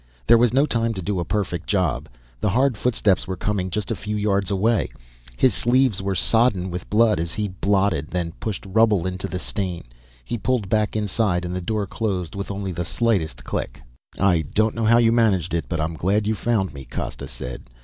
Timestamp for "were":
3.27-3.35, 6.01-6.15